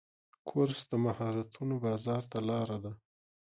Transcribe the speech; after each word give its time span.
کورس 0.49 0.79
د 0.91 0.93
مهارتونو 1.05 1.75
بازار 1.85 2.23
ته 2.31 2.39
لاره 2.49 2.77
ده. 2.83 2.93